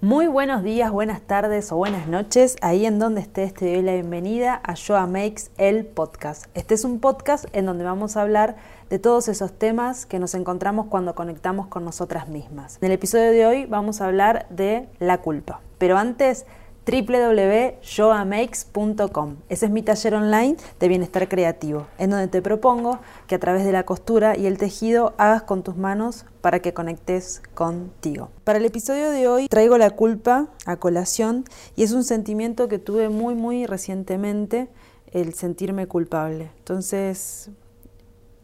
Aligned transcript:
Muy 0.00 0.28
buenos 0.28 0.62
días, 0.62 0.92
buenas 0.92 1.22
tardes 1.22 1.72
o 1.72 1.76
buenas 1.76 2.06
noches, 2.06 2.56
ahí 2.62 2.86
en 2.86 3.00
donde 3.00 3.20
estés 3.20 3.52
te 3.52 3.74
doy 3.74 3.82
la 3.82 3.94
bienvenida 3.94 4.60
a 4.62 4.74
Joa 4.76 5.08
Makes 5.08 5.50
el 5.58 5.84
podcast. 5.86 6.46
Este 6.54 6.74
es 6.74 6.84
un 6.84 7.00
podcast 7.00 7.46
en 7.52 7.66
donde 7.66 7.82
vamos 7.82 8.16
a 8.16 8.22
hablar 8.22 8.54
de 8.90 9.00
todos 9.00 9.26
esos 9.26 9.58
temas 9.58 10.06
que 10.06 10.20
nos 10.20 10.34
encontramos 10.34 10.86
cuando 10.86 11.16
conectamos 11.16 11.66
con 11.66 11.84
nosotras 11.84 12.28
mismas. 12.28 12.78
En 12.80 12.86
el 12.86 12.92
episodio 12.92 13.32
de 13.32 13.44
hoy 13.44 13.66
vamos 13.66 14.00
a 14.00 14.06
hablar 14.06 14.46
de 14.50 14.88
la 15.00 15.18
culpa, 15.18 15.62
pero 15.78 15.98
antes 15.98 16.46
www.yoamakes.com. 16.88 19.36
Ese 19.50 19.66
es 19.66 19.70
mi 19.70 19.82
taller 19.82 20.14
online 20.14 20.56
de 20.80 20.88
bienestar 20.88 21.28
creativo, 21.28 21.86
en 21.98 22.08
donde 22.10 22.28
te 22.28 22.40
propongo 22.40 23.00
que 23.26 23.34
a 23.34 23.38
través 23.38 23.66
de 23.66 23.72
la 23.72 23.84
costura 23.84 24.38
y 24.38 24.46
el 24.46 24.56
tejido 24.56 25.12
hagas 25.18 25.42
con 25.42 25.62
tus 25.62 25.76
manos 25.76 26.24
para 26.40 26.60
que 26.60 26.72
conectes 26.72 27.42
contigo. 27.54 28.30
Para 28.44 28.58
el 28.58 28.64
episodio 28.64 29.10
de 29.10 29.28
hoy 29.28 29.48
traigo 29.48 29.76
la 29.76 29.90
culpa 29.90 30.48
a 30.64 30.76
colación 30.76 31.44
y 31.76 31.82
es 31.82 31.92
un 31.92 32.04
sentimiento 32.04 32.68
que 32.68 32.78
tuve 32.78 33.10
muy 33.10 33.34
muy 33.34 33.66
recientemente, 33.66 34.68
el 35.12 35.34
sentirme 35.34 35.86
culpable. 35.86 36.50
Entonces, 36.58 37.50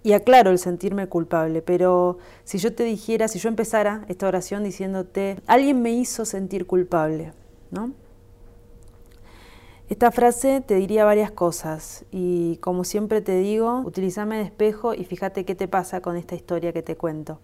y 0.02 0.12
aclaro 0.12 0.50
el 0.50 0.58
sentirme 0.58 1.08
culpable, 1.08 1.62
pero 1.62 2.18
si 2.44 2.58
yo 2.58 2.74
te 2.74 2.84
dijera, 2.84 3.28
si 3.28 3.38
yo 3.38 3.48
empezara 3.48 4.04
esta 4.08 4.28
oración 4.28 4.64
diciéndote, 4.64 5.38
alguien 5.46 5.80
me 5.80 5.92
hizo 5.92 6.26
sentir 6.26 6.66
culpable, 6.66 7.32
¿no? 7.70 7.92
Esta 9.94 10.10
frase 10.10 10.60
te 10.60 10.74
diría 10.74 11.04
varias 11.04 11.30
cosas 11.30 12.04
y 12.10 12.56
como 12.56 12.82
siempre 12.82 13.20
te 13.20 13.38
digo, 13.38 13.78
utilízame 13.84 14.38
de 14.38 14.42
espejo 14.42 14.92
y 14.92 15.04
fíjate 15.04 15.44
qué 15.44 15.54
te 15.54 15.68
pasa 15.68 16.00
con 16.00 16.16
esta 16.16 16.34
historia 16.34 16.72
que 16.72 16.82
te 16.82 16.96
cuento. 16.96 17.38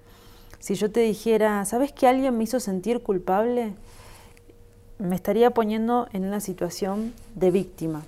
Si 0.59 0.75
yo 0.75 0.91
te 0.91 0.99
dijera, 0.99 1.65
¿sabes 1.65 1.93
que 1.93 2.09
alguien 2.09 2.37
me 2.37 2.43
hizo 2.43 2.59
sentir 2.59 3.05
culpable? 3.05 3.75
Me 4.99 5.15
estaría 5.15 5.53
poniendo 5.53 6.09
en 6.13 6.25
una 6.25 6.41
situación 6.41 7.15
de 7.37 7.53
víctima. 7.53 8.03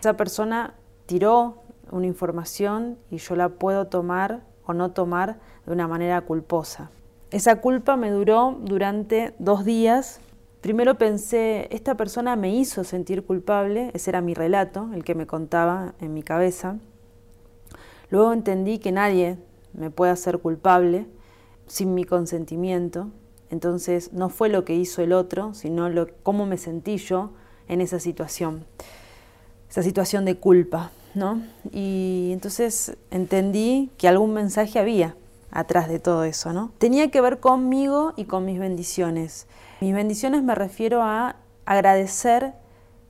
Esa 0.00 0.14
persona 0.14 0.74
tiró 1.06 1.58
una 1.92 2.08
información 2.08 2.98
y 3.12 3.18
yo 3.18 3.36
la 3.36 3.48
puedo 3.48 3.86
tomar 3.86 4.40
o 4.66 4.74
no 4.74 4.90
tomar 4.90 5.36
de 5.66 5.72
una 5.72 5.86
manera 5.86 6.20
culposa. 6.22 6.90
Esa 7.30 7.60
culpa 7.60 7.96
me 7.96 8.10
duró 8.10 8.58
durante 8.60 9.36
dos 9.38 9.64
días 9.64 10.20
Primero 10.60 10.98
pensé, 10.98 11.68
esta 11.70 11.96
persona 11.96 12.34
me 12.34 12.52
hizo 12.52 12.82
sentir 12.82 13.24
culpable, 13.24 13.90
ese 13.94 14.10
era 14.10 14.20
mi 14.20 14.34
relato, 14.34 14.90
el 14.92 15.04
que 15.04 15.14
me 15.14 15.26
contaba 15.26 15.94
en 16.00 16.14
mi 16.14 16.24
cabeza. 16.24 16.78
Luego 18.10 18.32
entendí 18.32 18.78
que 18.78 18.90
nadie 18.90 19.38
me 19.72 19.90
puede 19.90 20.10
hacer 20.10 20.38
culpable 20.38 21.06
sin 21.68 21.94
mi 21.94 22.04
consentimiento, 22.04 23.08
entonces 23.50 24.12
no 24.12 24.30
fue 24.30 24.48
lo 24.48 24.64
que 24.64 24.74
hizo 24.74 25.00
el 25.00 25.12
otro, 25.12 25.54
sino 25.54 25.88
lo, 25.90 26.08
cómo 26.24 26.44
me 26.44 26.58
sentí 26.58 26.96
yo 26.96 27.30
en 27.68 27.80
esa 27.80 28.00
situación, 28.00 28.64
esa 29.70 29.82
situación 29.82 30.24
de 30.24 30.38
culpa, 30.38 30.90
¿no? 31.14 31.42
Y 31.70 32.30
entonces 32.32 32.96
entendí 33.10 33.90
que 33.96 34.08
algún 34.08 34.32
mensaje 34.32 34.78
había 34.78 35.14
atrás 35.50 35.88
de 35.88 35.98
todo 35.98 36.24
eso, 36.24 36.52
¿no? 36.52 36.72
Tenía 36.78 37.10
que 37.10 37.20
ver 37.20 37.40
conmigo 37.40 38.12
y 38.16 38.24
con 38.24 38.44
mis 38.44 38.58
bendiciones. 38.58 39.46
Mis 39.80 39.94
bendiciones 39.94 40.42
me 40.42 40.54
refiero 40.54 41.02
a 41.02 41.36
agradecer 41.64 42.54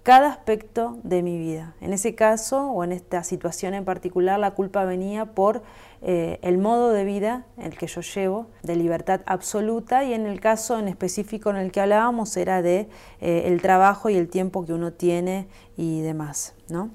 cada 0.02 0.30
aspecto 0.30 0.96
de 1.02 1.22
mi 1.22 1.38
vida. 1.38 1.74
En 1.82 1.92
ese 1.92 2.14
caso 2.14 2.70
o 2.70 2.82
en 2.82 2.92
esta 2.92 3.22
situación 3.24 3.74
en 3.74 3.84
particular, 3.84 4.38
la 4.38 4.52
culpa 4.52 4.84
venía 4.84 5.26
por 5.26 5.62
eh, 6.00 6.38
el 6.40 6.56
modo 6.56 6.92
de 6.92 7.04
vida 7.04 7.44
el 7.58 7.76
que 7.76 7.88
yo 7.88 8.00
llevo, 8.00 8.46
de 8.62 8.76
libertad 8.76 9.20
absoluta, 9.26 10.04
y 10.04 10.14
en 10.14 10.26
el 10.26 10.40
caso 10.40 10.78
en 10.78 10.88
específico 10.88 11.50
en 11.50 11.56
el 11.56 11.72
que 11.72 11.82
hablábamos 11.82 12.36
era 12.38 12.62
de 12.62 12.88
eh, 13.20 13.42
el 13.46 13.60
trabajo 13.60 14.08
y 14.08 14.16
el 14.16 14.28
tiempo 14.28 14.64
que 14.64 14.72
uno 14.72 14.94
tiene 14.94 15.46
y 15.76 16.00
demás, 16.00 16.54
¿no? 16.68 16.90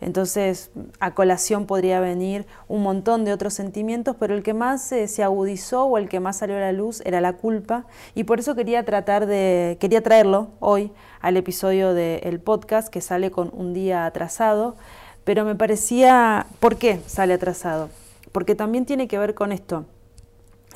Entonces, 0.00 0.70
a 1.00 1.14
colación 1.14 1.66
podría 1.66 2.00
venir 2.00 2.46
un 2.68 2.82
montón 2.82 3.24
de 3.24 3.32
otros 3.32 3.54
sentimientos, 3.54 4.16
pero 4.18 4.34
el 4.34 4.42
que 4.42 4.52
más 4.54 4.82
se 4.82 5.22
agudizó 5.22 5.84
o 5.84 5.98
el 5.98 6.08
que 6.08 6.20
más 6.20 6.38
salió 6.38 6.56
a 6.56 6.60
la 6.60 6.72
luz 6.72 7.02
era 7.04 7.20
la 7.20 7.32
culpa. 7.34 7.86
Y 8.14 8.24
por 8.24 8.38
eso 8.38 8.54
quería 8.54 8.84
tratar 8.84 9.26
de, 9.26 9.78
quería 9.80 10.02
traerlo 10.02 10.50
hoy 10.60 10.92
al 11.20 11.36
episodio 11.36 11.94
del 11.94 12.40
podcast 12.40 12.88
que 12.88 13.00
sale 13.00 13.30
con 13.30 13.50
un 13.54 13.72
día 13.72 14.04
atrasado. 14.06 14.76
Pero 15.24 15.44
me 15.44 15.54
parecía, 15.54 16.46
¿por 16.60 16.76
qué 16.76 17.00
sale 17.06 17.34
atrasado? 17.34 17.88
Porque 18.32 18.54
también 18.54 18.84
tiene 18.84 19.08
que 19.08 19.18
ver 19.18 19.34
con 19.34 19.50
esto. 19.50 19.86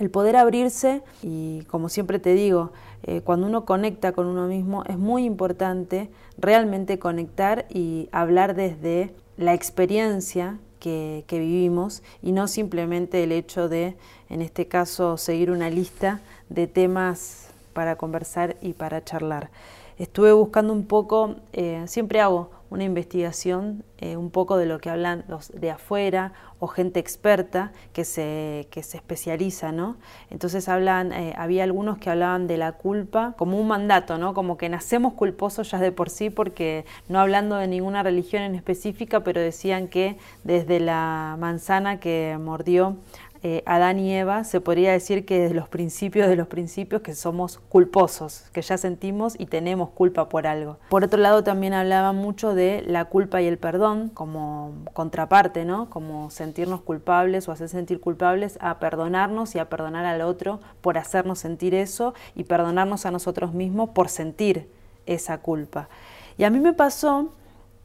El 0.00 0.10
poder 0.10 0.36
abrirse, 0.36 1.02
y 1.22 1.60
como 1.64 1.90
siempre 1.90 2.18
te 2.18 2.32
digo, 2.32 2.72
eh, 3.02 3.20
cuando 3.20 3.46
uno 3.46 3.66
conecta 3.66 4.12
con 4.12 4.26
uno 4.26 4.46
mismo, 4.46 4.82
es 4.86 4.96
muy 4.96 5.26
importante 5.26 6.08
realmente 6.38 6.98
conectar 6.98 7.66
y 7.68 8.08
hablar 8.10 8.54
desde 8.54 9.12
la 9.36 9.52
experiencia 9.52 10.58
que, 10.78 11.22
vivimos 11.28 12.02
y 12.22 12.32
no 12.32 12.48
simplemente 12.48 13.22
el 13.22 13.30
hecho 13.30 13.68
de, 13.68 13.94
en 14.30 14.40
este 14.40 14.66
caso, 14.66 15.18
seguir 15.18 15.50
una 15.50 15.68
lista 15.68 16.22
de 16.48 16.66
temas 16.66 17.50
para 17.74 17.96
conversar 17.96 18.56
y 18.62 18.72
para 18.72 19.04
charlar. 19.04 19.50
Estuve 19.98 20.32
buscando 20.32 20.72
un 20.72 20.86
poco, 20.86 21.36
eh, 21.52 21.84
siempre 21.86 22.22
hago 22.22 22.48
una 22.70 22.84
investigación 22.84 23.84
eh, 23.98 24.16
un 24.16 24.30
poco 24.30 24.56
de 24.56 24.64
lo 24.64 24.78
que 24.78 24.88
hablan 24.88 25.24
los 25.28 25.50
de 25.52 25.70
afuera 25.70 26.32
o 26.58 26.68
gente 26.68 27.00
experta 27.00 27.72
que 27.92 28.04
se, 28.04 28.68
que 28.70 28.82
se 28.82 28.96
especializa, 28.96 29.72
¿no? 29.72 29.96
Entonces 30.30 30.68
hablan, 30.68 31.12
eh, 31.12 31.34
había 31.36 31.64
algunos 31.64 31.98
que 31.98 32.10
hablaban 32.10 32.46
de 32.46 32.56
la 32.56 32.72
culpa 32.72 33.34
como 33.36 33.58
un 33.58 33.68
mandato, 33.68 34.18
¿no? 34.18 34.34
Como 34.34 34.56
que 34.56 34.68
nacemos 34.68 35.14
culposos 35.14 35.70
ya 35.70 35.78
de 35.78 35.92
por 35.92 36.10
sí, 36.10 36.30
porque 36.30 36.84
no 37.08 37.18
hablando 37.18 37.56
de 37.56 37.66
ninguna 37.66 38.02
religión 38.02 38.42
en 38.42 38.54
específica, 38.54 39.20
pero 39.20 39.40
decían 39.40 39.88
que 39.88 40.16
desde 40.44 40.80
la 40.80 41.36
manzana 41.38 41.98
que 41.98 42.38
mordió 42.40 42.96
eh, 43.42 43.62
Adán 43.64 43.98
y 43.98 44.14
Eva, 44.14 44.44
se 44.44 44.60
podría 44.60 44.92
decir 44.92 45.24
que 45.24 45.40
desde 45.40 45.54
los 45.54 45.68
principios 45.68 46.28
de 46.28 46.36
los 46.36 46.46
principios 46.46 47.00
que 47.00 47.14
somos 47.14 47.58
culposos, 47.70 48.44
que 48.52 48.60
ya 48.60 48.76
sentimos 48.76 49.34
y 49.38 49.46
tenemos 49.46 49.90
culpa 49.90 50.28
por 50.28 50.46
algo. 50.46 50.78
Por 50.90 51.04
otro 51.04 51.18
lado, 51.18 51.42
también 51.42 51.72
hablaba 51.72 52.12
mucho 52.12 52.54
de 52.54 52.82
la 52.86 53.06
culpa 53.06 53.40
y 53.40 53.46
el 53.46 53.56
perdón 53.56 54.10
como 54.10 54.74
contraparte, 54.92 55.64
¿no? 55.64 55.88
Como 55.88 56.30
sentirnos 56.30 56.82
culpables 56.82 57.48
o 57.48 57.52
hacer 57.52 57.70
sentir 57.70 58.00
culpables 58.00 58.58
a 58.60 58.78
perdonarnos 58.78 59.54
y 59.54 59.58
a 59.58 59.70
perdonar 59.70 60.04
al 60.04 60.20
otro 60.20 60.60
por 60.82 60.98
hacernos 60.98 61.38
sentir 61.38 61.74
eso 61.74 62.12
y 62.34 62.44
perdonarnos 62.44 63.06
a 63.06 63.10
nosotros 63.10 63.54
mismos 63.54 63.90
por 63.90 64.10
sentir 64.10 64.68
esa 65.06 65.38
culpa. 65.38 65.88
Y 66.36 66.44
a 66.44 66.50
mí 66.50 66.60
me 66.60 66.72
pasó 66.72 67.32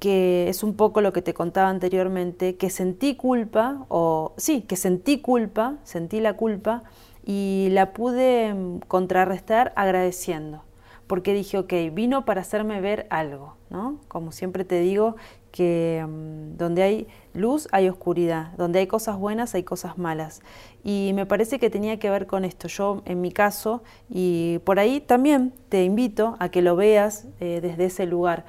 que 0.06 0.50
es 0.50 0.62
un 0.62 0.76
poco 0.76 1.02
lo 1.02 1.12
que 1.14 1.24
te 1.24 1.34
contaba 1.34 1.68
anteriormente, 1.68 2.58
que 2.58 2.70
sentí 2.70 3.16
culpa, 3.16 3.88
o 3.88 4.34
sí, 4.38 4.62
que 4.62 4.76
sentí 4.76 5.20
culpa, 5.20 5.78
sentí 5.84 6.20
la 6.20 6.34
culpa 6.34 6.84
y 7.26 7.70
la 7.72 7.92
pude 7.92 8.54
mm, 8.54 8.82
contrarrestar 8.88 9.74
agradeciendo, 9.76 10.62
porque 11.08 11.34
dije, 11.34 11.58
ok, 11.58 11.74
vino 11.92 12.24
para 12.24 12.42
hacerme 12.42 12.82
ver 12.82 13.08
algo, 13.10 13.56
¿no? 13.72 14.00
Como 14.08 14.32
siempre 14.32 14.64
te 14.64 14.80
digo, 14.80 15.16
que 15.50 16.06
mm, 16.08 16.56
donde 16.56 16.84
hay 16.84 17.08
luz 17.34 17.68
hay 17.72 17.90
oscuridad, 17.90 18.52
donde 18.58 18.78
hay 18.78 18.86
cosas 18.86 19.18
buenas 19.18 19.56
hay 19.56 19.64
cosas 19.64 19.98
malas. 19.98 20.44
Y 20.84 21.14
me 21.16 21.26
parece 21.26 21.58
que 21.58 21.72
tenía 21.72 21.98
que 21.98 22.12
ver 22.12 22.28
con 22.28 22.46
esto, 22.46 22.68
yo 22.68 23.02
en 23.06 23.22
mi 23.22 23.32
caso, 23.32 23.82
y 24.08 24.60
por 24.66 24.78
ahí 24.78 25.02
también 25.02 25.52
te 25.70 25.84
invito 25.84 26.36
a 26.38 26.50
que 26.50 26.62
lo 26.62 26.76
veas 26.76 27.26
eh, 27.40 27.60
desde 27.60 27.86
ese 27.86 28.06
lugar 28.06 28.46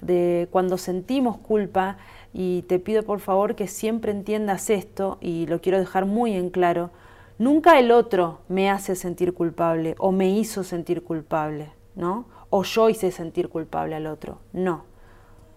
de 0.00 0.48
cuando 0.50 0.78
sentimos 0.78 1.38
culpa 1.38 1.96
y 2.32 2.62
te 2.62 2.78
pido 2.78 3.02
por 3.02 3.20
favor 3.20 3.54
que 3.54 3.66
siempre 3.66 4.12
entiendas 4.12 4.70
esto 4.70 5.18
y 5.20 5.46
lo 5.46 5.60
quiero 5.60 5.78
dejar 5.78 6.04
muy 6.06 6.34
en 6.34 6.50
claro. 6.50 6.90
Nunca 7.38 7.78
el 7.78 7.90
otro 7.90 8.40
me 8.48 8.70
hace 8.70 8.96
sentir 8.96 9.34
culpable 9.34 9.94
o 9.98 10.12
me 10.12 10.30
hizo 10.30 10.64
sentir 10.64 11.02
culpable, 11.02 11.72
¿no? 11.94 12.26
O 12.50 12.62
yo 12.62 12.88
hice 12.88 13.10
sentir 13.10 13.48
culpable 13.48 13.94
al 13.94 14.06
otro. 14.06 14.38
No. 14.52 14.84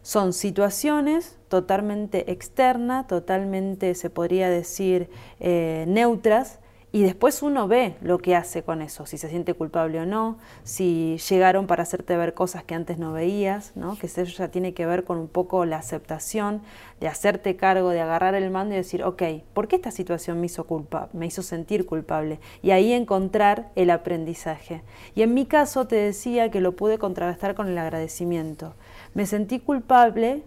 Son 0.01 0.33
situaciones 0.33 1.37
totalmente 1.49 2.31
externas, 2.31 3.07
totalmente, 3.07 3.95
se 3.95 4.09
podría 4.09 4.49
decir, 4.49 5.09
eh, 5.39 5.85
neutras, 5.87 6.58
y 6.91 7.03
después 7.03 7.43
uno 7.43 7.67
ve 7.67 7.95
lo 8.01 8.17
que 8.17 8.35
hace 8.35 8.63
con 8.63 8.81
eso, 8.81 9.05
si 9.05 9.19
se 9.19 9.29
siente 9.29 9.53
culpable 9.53 9.99
o 9.99 10.05
no, 10.07 10.39
si 10.63 11.17
llegaron 11.29 11.67
para 11.67 11.83
hacerte 11.83 12.17
ver 12.17 12.33
cosas 12.33 12.63
que 12.63 12.73
antes 12.73 12.97
no 12.97 13.13
veías, 13.13 13.73
¿no? 13.75 13.95
que 13.95 14.07
eso 14.07 14.23
ya 14.23 14.47
tiene 14.47 14.73
que 14.73 14.87
ver 14.87 15.03
con 15.03 15.19
un 15.19 15.27
poco 15.27 15.65
la 15.65 15.77
aceptación, 15.77 16.61
de 16.99 17.07
hacerte 17.07 17.55
cargo, 17.55 17.89
de 17.89 18.01
agarrar 18.01 18.33
el 18.33 18.49
mando 18.49 18.73
y 18.73 18.77
decir, 18.77 19.03
ok, 19.03 19.21
¿por 19.53 19.67
qué 19.67 19.75
esta 19.75 19.91
situación 19.91 20.39
me 20.39 20.47
hizo, 20.47 20.65
culpa, 20.65 21.09
me 21.13 21.27
hizo 21.27 21.43
sentir 21.43 21.85
culpable? 21.85 22.39
Y 22.63 22.71
ahí 22.71 22.91
encontrar 22.91 23.69
el 23.75 23.91
aprendizaje. 23.91 24.81
Y 25.13 25.21
en 25.21 25.35
mi 25.35 25.45
caso 25.45 25.85
te 25.85 25.95
decía 25.95 26.49
que 26.49 26.59
lo 26.59 26.75
pude 26.75 26.97
contrarrestar 26.97 27.53
con 27.53 27.67
el 27.67 27.77
agradecimiento. 27.77 28.73
Me 29.13 29.27
sentí 29.27 29.59
culpable 29.59 30.43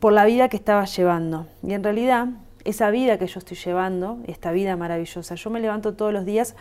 por 0.00 0.12
la 0.12 0.24
vida 0.24 0.48
que 0.48 0.56
estaba 0.56 0.84
llevando. 0.84 1.46
Y 1.62 1.72
en 1.72 1.84
realidad 1.84 2.28
esa 2.66 2.90
vida 2.90 3.18
que 3.18 3.26
yo 3.26 3.38
estoy 3.38 3.56
llevando, 3.56 4.18
esta 4.26 4.50
vida 4.50 4.76
maravillosa. 4.76 5.34
Yo 5.36 5.50
me 5.50 5.60
levanto 5.60 5.94
todos 5.94 6.12
los 6.12 6.24
días 6.24 6.56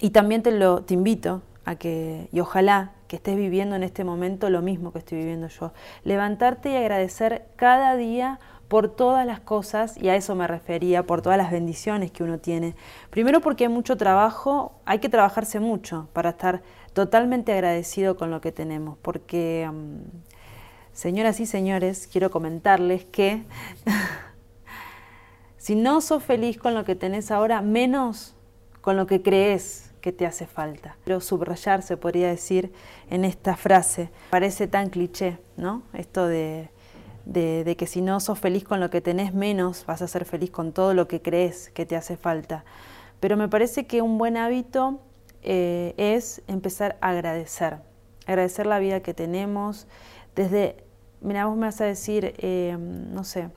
y 0.00 0.10
también 0.10 0.42
te, 0.42 0.52
lo, 0.52 0.82
te 0.82 0.94
invito 0.94 1.42
a 1.64 1.76
que, 1.76 2.28
y 2.30 2.40
ojalá 2.40 2.92
que 3.08 3.16
estés 3.16 3.36
viviendo 3.36 3.74
en 3.74 3.82
este 3.82 4.04
momento 4.04 4.50
lo 4.50 4.62
mismo 4.62 4.92
que 4.92 4.98
estoy 4.98 5.18
viviendo 5.18 5.48
yo. 5.48 5.72
Levantarte 6.04 6.70
y 6.70 6.76
agradecer 6.76 7.46
cada 7.56 7.96
día 7.96 8.38
por 8.68 8.94
todas 8.94 9.26
las 9.26 9.40
cosas, 9.40 9.96
y 9.96 10.10
a 10.10 10.14
eso 10.14 10.34
me 10.34 10.46
refería, 10.46 11.02
por 11.02 11.22
todas 11.22 11.38
las 11.38 11.50
bendiciones 11.50 12.12
que 12.12 12.22
uno 12.22 12.38
tiene. 12.38 12.76
Primero 13.08 13.40
porque 13.40 13.64
hay 13.64 13.70
mucho 13.70 13.96
trabajo, 13.96 14.72
hay 14.84 14.98
que 14.98 15.08
trabajarse 15.08 15.58
mucho 15.58 16.08
para 16.12 16.30
estar 16.30 16.62
totalmente 16.92 17.52
agradecido 17.54 18.16
con 18.16 18.30
lo 18.30 18.42
que 18.42 18.52
tenemos, 18.52 18.98
porque, 19.00 19.68
mm, 19.72 20.00
señoras 20.92 21.40
y 21.40 21.46
señores, 21.46 22.06
quiero 22.12 22.30
comentarles 22.30 23.06
que 23.06 23.42
si 25.68 25.74
no 25.74 26.00
sos 26.00 26.24
feliz 26.24 26.56
con 26.56 26.72
lo 26.72 26.82
que 26.86 26.94
tenés 26.94 27.30
ahora, 27.30 27.60
menos 27.60 28.34
con 28.80 28.96
lo 28.96 29.06
que 29.06 29.20
crees 29.20 29.90
que 30.00 30.12
te 30.12 30.24
hace 30.24 30.46
falta. 30.46 30.96
Pero 31.04 31.20
subrayar, 31.20 31.82
se 31.82 31.98
podría 31.98 32.28
decir, 32.28 32.72
en 33.10 33.26
esta 33.26 33.54
frase, 33.54 34.08
parece 34.30 34.66
tan 34.66 34.88
cliché, 34.88 35.36
¿no? 35.58 35.82
Esto 35.92 36.26
de 36.26 36.70
que 37.76 37.86
si 37.86 38.00
no 38.00 38.18
sos 38.20 38.38
feliz 38.38 38.64
con 38.64 38.80
lo 38.80 38.88
que 38.88 39.02
tenés 39.02 39.34
menos, 39.34 39.84
vas 39.84 40.00
a 40.00 40.08
ser 40.08 40.24
feliz 40.24 40.50
con 40.50 40.72
todo 40.72 40.94
lo 40.94 41.06
que 41.06 41.20
crees 41.20 41.68
que 41.68 41.84
te 41.84 41.96
hace 41.96 42.16
falta. 42.16 42.64
Pero 43.20 43.36
me 43.36 43.48
parece 43.48 43.86
que 43.86 44.00
un 44.00 44.16
buen 44.16 44.38
hábito 44.38 45.00
eh, 45.42 45.92
es 45.98 46.40
empezar 46.46 46.96
a 47.02 47.10
agradecer, 47.10 47.76
agradecer 48.26 48.64
la 48.64 48.78
vida 48.78 49.00
que 49.00 49.12
tenemos, 49.12 49.86
desde, 50.34 50.82
mira, 51.20 51.44
vos 51.44 51.58
me 51.58 51.66
vas 51.66 51.82
a 51.82 51.84
decir, 51.84 52.32
eh, 52.38 52.74
no 52.78 53.22
sé, 53.22 53.50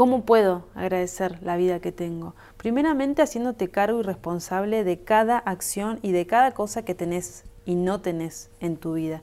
¿Cómo 0.00 0.24
puedo 0.24 0.64
agradecer 0.74 1.42
la 1.42 1.58
vida 1.58 1.80
que 1.80 1.92
tengo? 1.92 2.34
Primeramente 2.56 3.20
haciéndote 3.20 3.68
cargo 3.68 4.00
y 4.00 4.02
responsable 4.02 4.82
de 4.82 5.00
cada 5.00 5.36
acción 5.36 5.98
y 6.00 6.12
de 6.12 6.26
cada 6.26 6.52
cosa 6.52 6.86
que 6.86 6.94
tenés 6.94 7.44
y 7.66 7.74
no 7.74 8.00
tenés 8.00 8.48
en 8.60 8.78
tu 8.78 8.94
vida. 8.94 9.20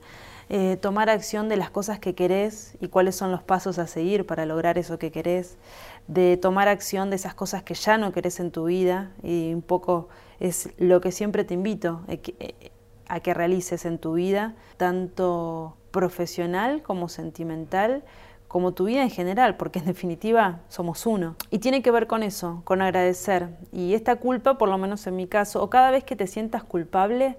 Eh, 0.48 0.76
tomar 0.80 1.10
acción 1.10 1.48
de 1.48 1.56
las 1.56 1.70
cosas 1.70 1.98
que 1.98 2.14
querés 2.14 2.76
y 2.80 2.86
cuáles 2.86 3.16
son 3.16 3.32
los 3.32 3.42
pasos 3.42 3.80
a 3.80 3.88
seguir 3.88 4.24
para 4.24 4.46
lograr 4.46 4.78
eso 4.78 5.00
que 5.00 5.10
querés, 5.10 5.56
de 6.06 6.36
tomar 6.36 6.68
acción 6.68 7.10
de 7.10 7.16
esas 7.16 7.34
cosas 7.34 7.64
que 7.64 7.74
ya 7.74 7.98
no 7.98 8.12
querés 8.12 8.38
en 8.38 8.52
tu 8.52 8.66
vida 8.66 9.10
y 9.24 9.52
un 9.52 9.62
poco 9.62 10.08
es 10.38 10.70
lo 10.78 11.00
que 11.00 11.10
siempre 11.10 11.42
te 11.42 11.54
invito 11.54 12.02
eh, 12.06 12.20
eh, 12.38 12.70
a 13.08 13.18
que 13.18 13.34
realices 13.34 13.84
en 13.84 13.98
tu 13.98 14.12
vida, 14.12 14.54
tanto 14.76 15.76
profesional 15.90 16.82
como 16.82 17.08
sentimental, 17.08 18.04
como 18.48 18.72
tu 18.72 18.86
vida 18.86 19.02
en 19.02 19.10
general, 19.10 19.56
porque 19.56 19.78
en 19.78 19.84
definitiva 19.84 20.60
somos 20.68 21.06
uno. 21.06 21.36
Y 21.50 21.58
tiene 21.58 21.82
que 21.82 21.90
ver 21.90 22.06
con 22.06 22.22
eso, 22.22 22.62
con 22.64 22.80
agradecer. 22.80 23.50
Y 23.72 23.94
esta 23.94 24.16
culpa, 24.16 24.56
por 24.56 24.70
lo 24.70 24.78
menos 24.78 25.06
en 25.06 25.16
mi 25.16 25.26
caso, 25.26 25.62
o 25.62 25.70
cada 25.70 25.90
vez 25.90 26.02
que 26.02 26.16
te 26.16 26.26
sientas 26.26 26.64
culpable, 26.64 27.36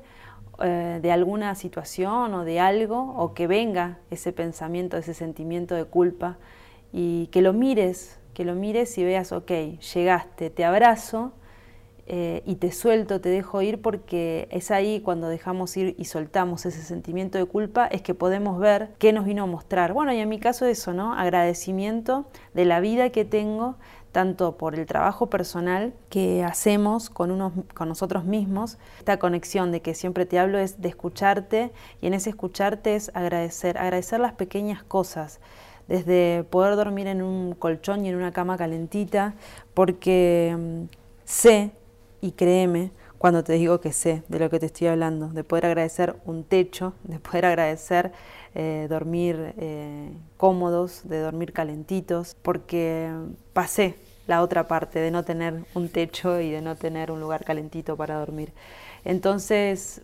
eh, 0.62 1.00
de 1.02 1.12
alguna 1.12 1.56
situación 1.56 2.34
o 2.34 2.44
de 2.44 2.60
algo, 2.60 3.16
o 3.18 3.34
que 3.34 3.48
venga 3.48 3.98
ese 4.12 4.32
pensamiento, 4.32 4.98
ese 4.98 5.14
sentimiento 5.14 5.74
de 5.74 5.86
culpa, 5.86 6.38
y 6.94 7.28
que 7.28 7.42
lo 7.42 7.54
mires, 7.54 8.20
que 8.34 8.46
lo 8.46 8.54
mires 8.54 8.98
y 8.98 9.04
veas, 9.04 9.32
ok, 9.32 9.52
llegaste, 9.94 10.50
te 10.50 10.64
abrazo 10.64 11.34
eh, 12.12 12.42
y 12.48 12.56
te 12.56 12.72
suelto, 12.72 13.22
te 13.22 13.30
dejo 13.30 13.62
ir, 13.62 13.84
porque 13.84 14.48
es 14.50 14.72
ahí 14.72 15.00
cuando 15.00 15.30
dejamos 15.30 15.78
ir 15.78 15.94
y 16.00 16.06
soltamos 16.06 16.66
ese 16.66 16.82
sentimiento 16.82 17.38
de 17.38 17.46
culpa, 17.46 17.86
es 17.86 18.02
que 18.02 18.16
podemos 18.16 18.60
ver 18.60 18.90
qué 18.98 19.14
nos 19.14 19.26
vino 19.26 19.44
a 19.44 19.46
mostrar. 19.46 19.94
Bueno, 19.94 20.12
y 20.12 20.18
en 20.18 20.28
mi 20.28 20.40
caso 20.40 20.66
eso, 20.66 20.92
¿no? 20.92 21.14
Agradecimiento 21.14 22.26
de 22.56 22.66
la 22.66 22.80
vida 22.80 23.12
que 23.12 23.26
tengo, 23.26 23.76
tanto 24.12 24.58
por 24.58 24.74
el 24.74 24.88
trabajo 24.88 25.28
personal 25.28 25.94
que 26.10 26.44
hacemos 26.44 27.12
con, 27.12 27.30
unos, 27.30 27.54
con 27.76 27.88
nosotros 27.88 28.26
mismos. 28.26 28.80
Esta 28.98 29.20
conexión 29.20 29.72
de 29.72 29.84
que 29.84 29.94
siempre 29.94 30.26
te 30.26 30.40
hablo 30.40 30.58
es 30.58 30.82
de 30.82 30.90
escucharte 30.90 31.72
y 32.02 32.08
en 32.08 32.16
ese 32.16 32.32
escucharte 32.32 32.96
es 32.96 33.12
agradecer, 33.14 33.78
agradecer 33.78 34.20
las 34.20 34.34
pequeñas 34.34 34.82
cosas, 34.82 35.40
desde 35.88 36.44
poder 36.50 36.76
dormir 36.76 37.06
en 37.06 37.22
un 37.22 37.54
colchón 37.54 38.04
y 38.04 38.10
en 38.10 38.16
una 38.16 38.32
cama 38.32 38.58
calentita, 38.58 39.36
porque 39.76 40.58
mm, 40.58 40.84
sé, 41.26 41.72
y 42.22 42.32
créeme, 42.32 42.92
cuando 43.18 43.44
te 43.44 43.54
digo 43.54 43.82
que 43.82 43.92
sé 43.92 44.24
de 44.30 44.40
lo 44.40 44.50
que 44.50 44.60
te 44.60 44.68
estoy 44.68 44.88
hablando, 44.88 45.28
de 45.28 45.44
poder 45.44 45.66
agradecer 45.66 46.16
un 46.26 46.44
techo, 46.44 46.94
de 47.04 47.20
poder 47.20 47.46
agradecer 47.46 48.12
eh, 48.56 48.88
dormir 48.90 49.54
eh, 49.58 50.12
cómodos, 50.38 51.02
de 51.04 51.20
dormir 51.20 51.54
calentitos, 51.54 52.36
porque 52.42 53.12
pasé 53.54 53.96
la 54.26 54.42
otra 54.42 54.68
parte 54.68 55.00
de 55.00 55.12
no 55.12 55.24
tener 55.24 55.66
un 55.74 55.90
techo 55.90 56.40
y 56.40 56.52
de 56.52 56.62
no 56.62 56.76
tener 56.76 57.12
un 57.12 57.20
lugar 57.20 57.44
calentito 57.44 57.98
para 57.98 58.16
dormir. 58.20 58.54
Entonces, 59.04 60.02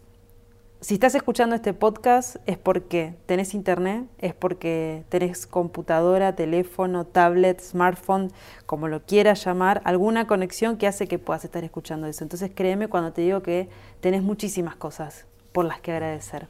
si 0.85 0.93
estás 0.93 1.15
escuchando 1.15 1.55
este 1.55 1.73
podcast 1.73 2.35
es 2.45 2.59
porque 2.59 3.15
tenés 3.25 3.55
internet, 3.55 4.05
es 4.19 4.35
porque 4.35 5.03
tenés 5.09 5.47
computadora, 5.47 6.35
teléfono, 6.35 7.05
tablet, 7.07 7.59
smartphone, 7.59 8.31
como 8.67 8.87
lo 8.87 9.03
quieras 9.03 9.43
llamar, 9.43 9.81
alguna 9.83 10.27
conexión 10.27 10.77
que 10.77 10.85
hace 10.85 11.07
que 11.07 11.17
puedas 11.17 11.43
estar 11.43 11.63
escuchando 11.63 12.05
eso. 12.05 12.23
Entonces 12.23 12.51
créeme 12.53 12.87
cuando 12.87 13.13
te 13.13 13.23
digo 13.23 13.41
que 13.41 13.67
tenés 13.99 14.21
muchísimas 14.21 14.75
cosas 14.75 15.25
por 15.53 15.65
las 15.65 15.81
que 15.81 15.91
agradecer. 15.91 16.49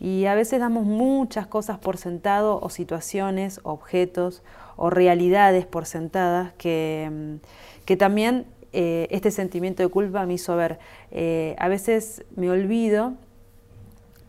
Y 0.00 0.24
a 0.24 0.34
veces 0.34 0.58
damos 0.58 0.84
muchas 0.84 1.46
cosas 1.46 1.78
por 1.78 1.98
sentado 1.98 2.58
o 2.60 2.70
situaciones, 2.70 3.60
objetos 3.62 4.42
o 4.74 4.90
realidades 4.90 5.66
por 5.66 5.86
sentadas 5.86 6.52
que, 6.54 7.08
mm, 7.12 7.84
que 7.84 7.96
también 7.96 8.46
eh, 8.72 9.06
este 9.12 9.30
sentimiento 9.30 9.84
de 9.84 9.88
culpa 9.88 10.26
me 10.26 10.34
hizo 10.34 10.56
ver. 10.56 10.80
Eh, 11.12 11.54
a 11.60 11.68
veces 11.68 12.24
me 12.34 12.50
olvido 12.50 13.14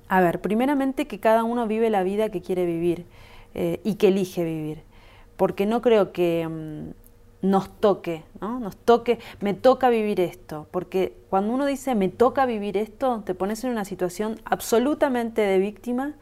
a 0.09 0.21
ver, 0.21 0.41
primeramente 0.41 1.07
que 1.07 1.19
cada 1.19 1.43
uno 1.43 1.67
vive 1.67 1.89
la 1.89 2.03
vida 2.03 2.29
que 2.29 2.41
quiere 2.41 2.65
vivir 2.65 3.05
eh, 3.53 3.79
y 3.83 3.95
que 3.95 4.09
elige 4.09 4.43
vivir, 4.43 4.81
porque 5.37 5.65
no 5.65 5.81
creo 5.81 6.11
que 6.11 6.47
mm, 6.47 7.47
nos 7.47 7.69
toque, 7.79 8.23
¿no? 8.41 8.59
Nos 8.59 8.75
toque, 8.75 9.19
me 9.39 9.53
toca 9.53 9.89
vivir 9.89 10.19
esto, 10.19 10.67
porque 10.71 11.15
cuando 11.29 11.53
uno 11.53 11.65
dice 11.65 11.95
me 11.95 12.09
toca 12.09 12.45
vivir 12.45 12.75
esto, 12.75 13.21
te 13.25 13.35
pones 13.35 13.63
en 13.63 13.69
una 13.69 13.85
situación 13.85 14.41
absolutamente 14.45 15.41
de 15.41 15.59
víctima 15.59 16.15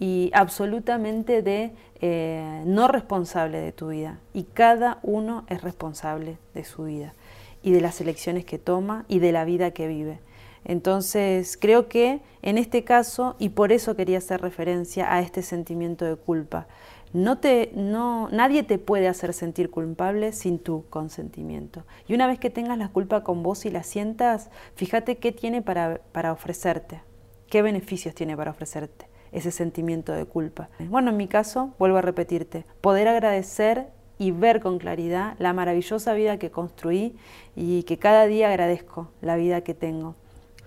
y 0.00 0.30
absolutamente 0.34 1.42
de 1.42 1.72
eh, 2.00 2.62
no 2.66 2.88
responsable 2.88 3.60
de 3.60 3.72
tu 3.72 3.88
vida. 3.88 4.18
Y 4.34 4.44
cada 4.44 4.98
uno 5.02 5.44
es 5.48 5.62
responsable 5.62 6.38
de 6.54 6.64
su 6.64 6.84
vida 6.84 7.14
y 7.62 7.72
de 7.72 7.80
las 7.80 8.00
elecciones 8.00 8.44
que 8.44 8.58
toma 8.58 9.04
y 9.08 9.20
de 9.20 9.32
la 9.32 9.44
vida 9.44 9.70
que 9.70 9.88
vive. 9.88 10.20
Entonces, 10.64 11.56
creo 11.56 11.88
que 11.88 12.20
en 12.42 12.58
este 12.58 12.84
caso, 12.84 13.36
y 13.38 13.50
por 13.50 13.72
eso 13.72 13.96
quería 13.96 14.18
hacer 14.18 14.40
referencia 14.40 15.12
a 15.12 15.20
este 15.20 15.42
sentimiento 15.42 16.04
de 16.04 16.16
culpa, 16.16 16.66
no 17.12 17.38
te, 17.38 17.72
no, 17.74 18.28
nadie 18.30 18.62
te 18.62 18.78
puede 18.78 19.08
hacer 19.08 19.32
sentir 19.32 19.70
culpable 19.70 20.32
sin 20.32 20.58
tu 20.58 20.84
consentimiento. 20.90 21.84
Y 22.06 22.14
una 22.14 22.26
vez 22.26 22.38
que 22.38 22.50
tengas 22.50 22.76
la 22.76 22.88
culpa 22.88 23.24
con 23.24 23.42
vos 23.42 23.64
y 23.64 23.70
la 23.70 23.82
sientas, 23.82 24.50
fíjate 24.74 25.16
qué 25.16 25.32
tiene 25.32 25.62
para, 25.62 26.00
para 26.12 26.32
ofrecerte, 26.32 27.02
qué 27.48 27.62
beneficios 27.62 28.14
tiene 28.14 28.36
para 28.36 28.50
ofrecerte 28.50 29.08
ese 29.32 29.50
sentimiento 29.50 30.12
de 30.12 30.24
culpa. 30.24 30.68
Bueno, 30.78 31.10
en 31.10 31.16
mi 31.16 31.28
caso, 31.28 31.74
vuelvo 31.78 31.98
a 31.98 32.02
repetirte, 32.02 32.64
poder 32.80 33.08
agradecer 33.08 33.88
y 34.18 34.32
ver 34.32 34.60
con 34.60 34.78
claridad 34.78 35.36
la 35.38 35.52
maravillosa 35.52 36.12
vida 36.12 36.38
que 36.38 36.50
construí 36.50 37.14
y 37.54 37.84
que 37.84 37.98
cada 37.98 38.26
día 38.26 38.48
agradezco 38.48 39.10
la 39.20 39.36
vida 39.36 39.60
que 39.62 39.74
tengo. 39.74 40.16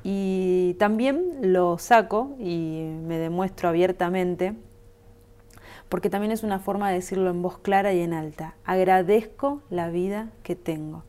Y 0.03 0.75
también 0.79 1.53
lo 1.53 1.77
saco 1.77 2.35
y 2.39 2.87
me 3.05 3.17
demuestro 3.17 3.69
abiertamente, 3.69 4.55
porque 5.89 6.09
también 6.09 6.31
es 6.31 6.43
una 6.43 6.59
forma 6.59 6.89
de 6.89 6.95
decirlo 6.95 7.29
en 7.29 7.41
voz 7.41 7.59
clara 7.59 7.93
y 7.93 8.01
en 8.01 8.13
alta. 8.13 8.55
Agradezco 8.65 9.61
la 9.69 9.89
vida 9.89 10.29
que 10.43 10.55
tengo. 10.55 11.03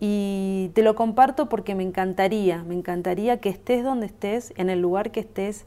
Y 0.00 0.72
te 0.74 0.82
lo 0.82 0.96
comparto 0.96 1.48
porque 1.48 1.76
me 1.76 1.84
encantaría, 1.84 2.64
me 2.64 2.74
encantaría 2.74 3.40
que 3.40 3.50
estés 3.50 3.84
donde 3.84 4.06
estés, 4.06 4.52
en 4.56 4.68
el 4.68 4.80
lugar 4.80 5.12
que 5.12 5.20
estés 5.20 5.66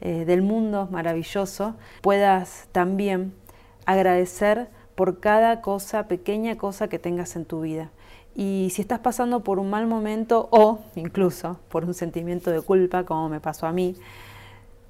eh, 0.00 0.24
del 0.24 0.42
mundo 0.42 0.88
maravilloso, 0.90 1.76
puedas 2.02 2.68
también 2.72 3.32
agradecer 3.84 4.68
por 4.96 5.20
cada 5.20 5.60
cosa, 5.60 6.08
pequeña 6.08 6.56
cosa 6.56 6.88
que 6.88 6.98
tengas 6.98 7.36
en 7.36 7.44
tu 7.44 7.60
vida. 7.60 7.92
Y 8.38 8.68
si 8.70 8.82
estás 8.82 8.98
pasando 9.00 9.40
por 9.40 9.58
un 9.58 9.70
mal 9.70 9.86
momento 9.86 10.48
o 10.52 10.80
incluso 10.94 11.58
por 11.70 11.86
un 11.86 11.94
sentimiento 11.94 12.50
de 12.50 12.60
culpa, 12.60 13.04
como 13.04 13.30
me 13.30 13.40
pasó 13.40 13.66
a 13.66 13.72
mí, 13.72 13.96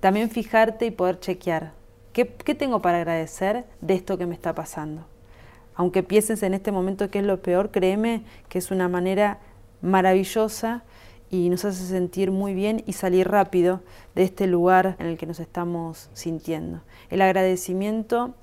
también 0.00 0.30
fijarte 0.30 0.84
y 0.86 0.90
poder 0.90 1.20
chequear 1.20 1.72
qué, 2.12 2.54
tengo 2.54 2.80
para 2.80 2.98
agradecer 2.98 3.66
de 3.80 3.94
esto 3.94 4.16
que 4.16 4.26
me 4.26 4.34
está 4.34 4.54
pasando. 4.54 5.06
Aunque 5.74 6.02
pienses 6.02 6.42
en 6.42 6.54
este 6.54 6.72
momento 6.72 7.10
que 7.10 7.18
es 7.18 7.24
lo 7.24 7.42
peor, 7.42 7.70
créeme 7.70 8.24
que 8.48 8.58
es 8.58 8.70
una 8.70 8.88
manera 8.88 9.38
maravillosa 9.82 10.82
y 11.30 11.50
nos 11.50 11.64
hace 11.64 11.84
sentir 11.84 12.30
muy 12.30 12.54
bien 12.54 12.82
y 12.86 12.94
salir 12.94 13.28
rápido 13.28 13.80
de 14.14 14.24
este 14.24 14.46
lugar 14.46 14.96
en 14.98 15.06
el 15.06 15.18
que 15.18 15.26
nos 15.26 15.38
estamos 15.38 16.08
sintiendo. 16.14 16.80
El 17.10 17.20
agradecimiento 17.20 18.34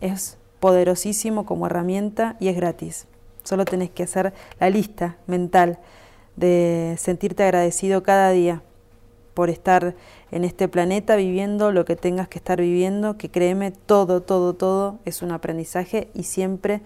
es 0.00 0.36
poderosísimo 0.58 1.46
como 1.46 1.66
herramienta 1.66 2.36
y 2.40 2.48
es 2.48 2.56
gratis. 2.56 3.06
Solo 3.44 3.64
tenés 3.64 3.90
que 3.90 4.02
hacer 4.02 4.32
la 4.58 4.70
lista 4.70 5.16
mental 5.26 5.78
de 6.36 6.96
sentirte 6.98 7.44
agradecido 7.44 8.02
cada 8.02 8.30
día 8.30 8.62
por 9.34 9.50
estar 9.50 9.94
en 10.30 10.44
este 10.44 10.68
planeta 10.68 11.16
viviendo 11.16 11.72
lo 11.72 11.84
que 11.84 11.96
tengas 11.96 12.28
que 12.28 12.38
estar 12.38 12.60
viviendo, 12.60 13.18
que 13.18 13.30
créeme, 13.30 13.72
todo, 13.72 14.22
todo, 14.22 14.54
todo 14.54 14.98
es 15.04 15.22
un 15.22 15.32
aprendizaje 15.32 16.08
y 16.14 16.22
siempre 16.22 16.80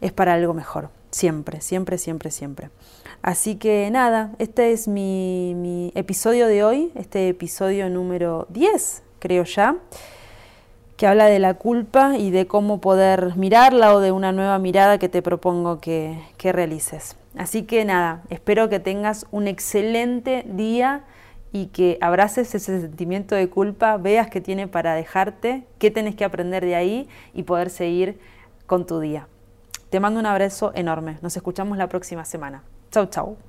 es 0.00 0.12
para 0.12 0.34
algo 0.34 0.54
mejor. 0.54 0.90
Siempre, 1.10 1.62
siempre, 1.62 1.96
siempre, 1.96 2.30
siempre. 2.30 2.70
Así 3.22 3.56
que 3.56 3.90
nada, 3.90 4.34
este 4.38 4.72
es 4.72 4.86
mi, 4.86 5.54
mi 5.56 5.90
episodio 5.94 6.46
de 6.46 6.62
hoy, 6.62 6.92
este 6.94 7.28
episodio 7.28 7.88
número 7.88 8.46
10, 8.50 9.02
creo 9.18 9.44
ya 9.44 9.76
que 10.98 11.06
habla 11.06 11.26
de 11.26 11.38
la 11.38 11.54
culpa 11.54 12.18
y 12.18 12.32
de 12.32 12.48
cómo 12.48 12.80
poder 12.80 13.36
mirarla 13.36 13.94
o 13.94 14.00
de 14.00 14.10
una 14.10 14.32
nueva 14.32 14.58
mirada 14.58 14.98
que 14.98 15.08
te 15.08 15.22
propongo 15.22 15.80
que, 15.80 16.20
que 16.36 16.52
realices. 16.52 17.16
Así 17.36 17.62
que 17.62 17.84
nada, 17.84 18.22
espero 18.30 18.68
que 18.68 18.80
tengas 18.80 19.24
un 19.30 19.46
excelente 19.46 20.44
día 20.48 21.04
y 21.52 21.66
que 21.66 21.98
abraces 22.00 22.52
ese 22.52 22.80
sentimiento 22.80 23.36
de 23.36 23.48
culpa, 23.48 23.96
veas 23.96 24.28
qué 24.28 24.40
tiene 24.40 24.66
para 24.66 24.94
dejarte, 24.94 25.64
qué 25.78 25.92
tenés 25.92 26.16
que 26.16 26.24
aprender 26.24 26.64
de 26.64 26.74
ahí 26.74 27.08
y 27.32 27.44
poder 27.44 27.70
seguir 27.70 28.18
con 28.66 28.84
tu 28.84 28.98
día. 28.98 29.28
Te 29.90 30.00
mando 30.00 30.18
un 30.18 30.26
abrazo 30.26 30.72
enorme. 30.74 31.18
Nos 31.22 31.36
escuchamos 31.36 31.78
la 31.78 31.88
próxima 31.88 32.24
semana. 32.24 32.64
Chau, 32.90 33.06
chau. 33.06 33.47